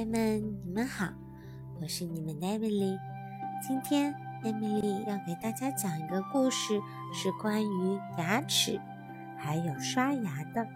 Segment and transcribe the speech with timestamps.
[0.00, 1.12] 贝们，你们好，
[1.78, 2.98] 我是你们的艾米丽。
[3.60, 6.80] 今天艾米丽要给大家讲一个故事，
[7.12, 8.80] 是关于牙齿
[9.36, 10.66] 还有刷牙的。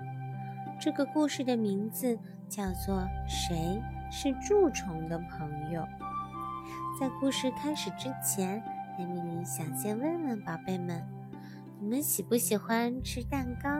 [0.78, 2.18] 这个故事的名字
[2.50, 3.80] 叫做《谁
[4.10, 5.80] 是蛀虫的朋友》。
[7.00, 8.62] 在故事开始之前，
[8.98, 11.02] 艾米丽想先问问宝贝们：
[11.80, 13.70] 你们喜不喜欢吃蛋糕、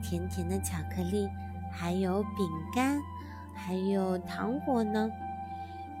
[0.00, 1.28] 甜甜的巧克力，
[1.72, 3.00] 还有饼干？
[3.60, 5.10] 还有糖果呢，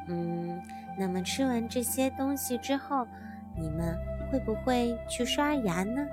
[0.06, 0.58] 嗯，
[0.98, 3.06] 那么吃完这些东西之后，
[3.58, 3.94] 你们
[4.30, 6.06] 会不会去刷牙呢？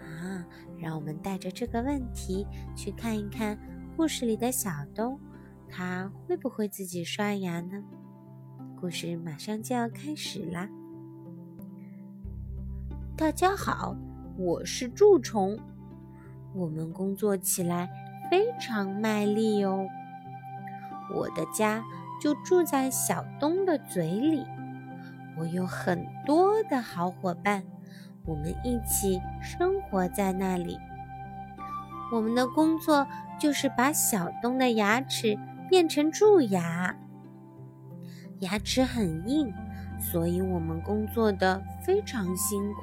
[0.00, 0.46] 啊，
[0.80, 3.58] 让我们带着这个问题去看一看
[3.96, 5.20] 故事里的小东，
[5.68, 7.82] 他会不会自己刷牙呢？
[8.80, 10.68] 故事马上就要开始啦！
[13.16, 13.94] 大家好，
[14.38, 15.58] 我是蛀虫，
[16.54, 17.90] 我们工作起来
[18.30, 19.86] 非常卖力哦。
[21.14, 21.84] 我的家
[22.20, 24.46] 就住在小东的嘴里，
[25.36, 27.62] 我有很多的好伙伴，
[28.24, 30.78] 我们一起生活在那里。
[32.12, 33.06] 我们的工作
[33.38, 36.96] 就是把小东的牙齿变成蛀牙。
[38.40, 39.52] 牙齿很硬，
[40.00, 42.82] 所以我们工作的非常辛苦。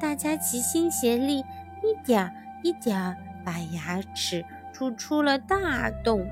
[0.00, 1.40] 大家齐心协力，
[1.82, 6.26] 一点儿一点儿把牙齿蛀出了大洞。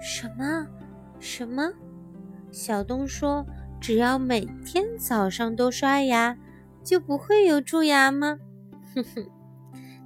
[0.00, 0.66] 什么？
[1.18, 1.72] 什么？
[2.50, 3.46] 小东说
[3.80, 6.36] ：“只要每天早上都刷牙，
[6.82, 8.38] 就不会有蛀牙吗？”
[8.94, 9.26] 哼哼，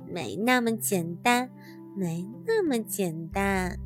[0.09, 1.51] 没那么简单，
[1.95, 3.77] 没那么简单。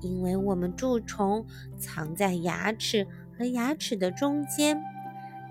[0.00, 1.46] 因为我们蛀虫
[1.76, 4.82] 藏在牙齿和牙齿的中间，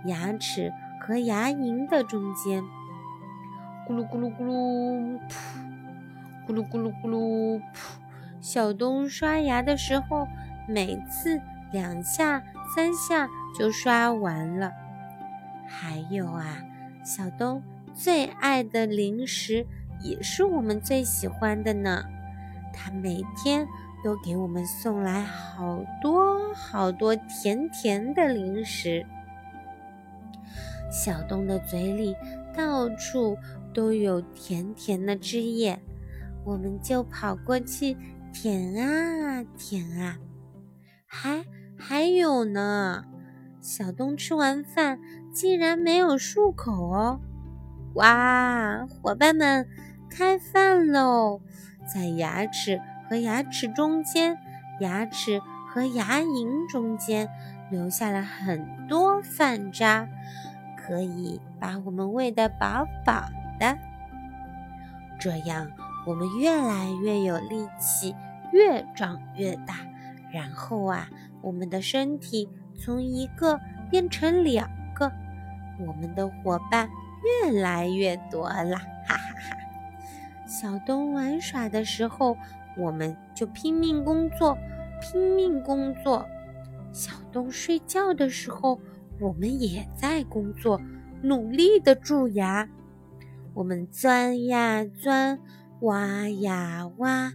[0.05, 2.63] 牙齿和牙龈的中间。
[3.87, 6.47] 咕噜咕噜咕噜，噗！
[6.47, 8.00] 咕噜咕噜咕噜，噗！
[8.41, 10.27] 小东刷牙的时候，
[10.67, 11.39] 每次
[11.71, 12.43] 两下、
[12.75, 14.71] 三下就刷完了。
[15.67, 16.57] 还有啊，
[17.05, 17.61] 小东
[17.93, 19.65] 最爱的零食
[20.01, 22.03] 也是我们最喜欢的呢。
[22.73, 23.67] 他每天
[24.03, 29.05] 都给我们送来好多好多甜甜的零食。
[30.89, 32.15] 小东的嘴里
[32.55, 33.37] 到处
[33.71, 35.79] 都有甜甜的汁液，
[36.43, 37.95] 我们就跑过去。
[38.33, 40.17] 舔啊舔啊，
[41.05, 41.45] 还
[41.77, 43.03] 还有呢！
[43.59, 44.99] 小东吃完饭
[45.31, 47.19] 竟然没有漱口哦！
[47.93, 49.67] 哇，伙伴们，
[50.09, 51.41] 开饭喽！
[51.93, 54.37] 在牙齿和牙齿中间，
[54.79, 57.29] 牙齿和牙龈中间
[57.69, 60.07] 留下了很多饭渣，
[60.77, 63.25] 可以把我们喂得饱饱
[63.59, 63.77] 的。
[65.19, 65.69] 这样。
[66.05, 68.15] 我们越来越有力气，
[68.51, 69.75] 越长越大，
[70.33, 71.07] 然后啊，
[71.41, 75.11] 我们的身体从一个变成两个，
[75.79, 76.89] 我们的伙伴
[77.45, 79.57] 越来越多了，哈哈哈！
[80.47, 82.35] 小东玩耍的时候，
[82.75, 84.57] 我们就拼命工作，
[85.01, 86.25] 拼命工作；
[86.91, 88.79] 小东睡觉的时候，
[89.19, 90.81] 我们也在工作，
[91.21, 92.67] 努力的蛀牙。
[93.53, 95.39] 我们钻呀钻。
[95.81, 97.33] 挖呀挖，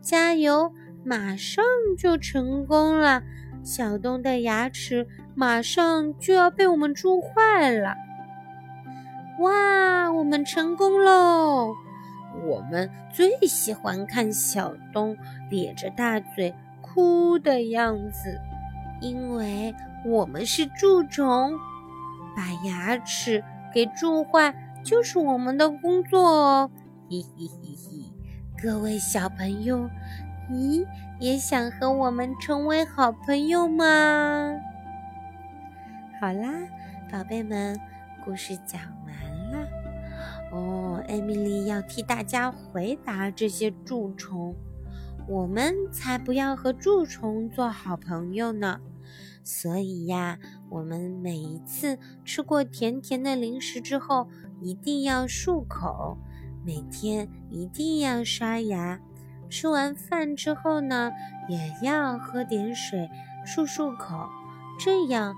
[0.00, 0.72] 加油！
[1.04, 1.64] 马上
[1.96, 3.22] 就成功了。
[3.62, 7.94] 小东的牙齿马上就要被我们蛀坏了。
[9.40, 11.74] 哇，我们成功喽！
[12.46, 15.16] 我们最喜欢看小东
[15.50, 18.38] 咧着大嘴哭的样子，
[19.00, 21.52] 因为我们是蛀虫，
[22.36, 23.42] 把牙齿
[23.72, 24.54] 给蛀坏
[24.84, 26.70] 就是我们的工作哦。
[27.10, 29.88] 嘿嘿嘿嘿，各位小朋友，
[30.50, 30.84] 你
[31.18, 33.84] 也想和我们成为好朋友吗？
[36.20, 36.52] 好啦，
[37.10, 37.80] 宝贝们，
[38.22, 39.68] 故事讲完了。
[40.52, 44.54] 哦，艾米丽要替大家回答这些蛀虫。
[45.26, 48.80] 我们才不要和蛀虫做好朋友呢。
[49.42, 50.38] 所以呀，
[50.68, 54.28] 我们每一次吃过甜甜的零食之后，
[54.60, 56.18] 一定要漱口。
[56.68, 59.00] 每天一定要刷牙，
[59.48, 61.10] 吃完饭之后呢，
[61.48, 63.08] 也要喝点水
[63.46, 64.28] 漱漱口，
[64.78, 65.34] 这样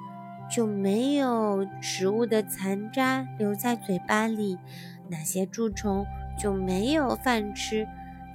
[0.50, 4.58] 就没有食物的残渣留在嘴巴里，
[5.08, 6.04] 那些蛀虫
[6.36, 7.86] 就没有饭吃，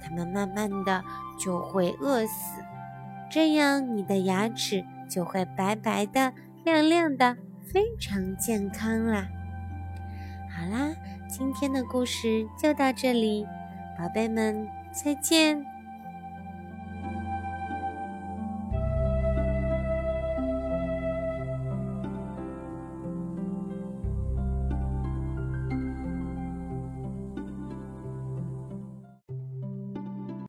[0.02, 1.04] 它们慢慢的
[1.38, 2.62] 就会饿死，
[3.30, 6.32] 这样你的牙齿就会白白的、
[6.64, 7.36] 亮亮的，
[7.70, 9.28] 非常健康啦。
[11.38, 13.46] 今天的故事就到这里，
[13.98, 15.62] 宝贝们再见。